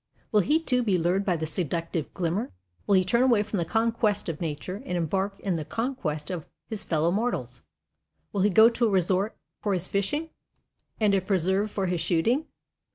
[0.31, 2.51] Will he too, be lured by the seductive glimmer?
[2.87, 6.47] Will he turn away from the conquest of nature and embark in the conquest of
[6.67, 7.61] his fellow mortals?
[8.33, 10.31] Will he go to a resort for his fishing
[10.99, 12.47] and a preserve for his shooting?